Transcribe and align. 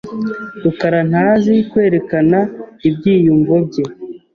rukara 0.63 0.99
ntazi 1.09 1.53
kwerekana 1.69 2.39
ibyiyumvo 2.87 3.55
bye. 3.67 3.83